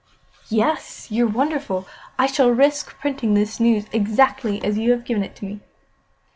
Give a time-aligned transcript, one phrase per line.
[0.49, 1.11] "Yes.
[1.11, 1.85] You're wonderful.
[2.17, 5.59] I shall risk printing the news exactly as you have given it to me."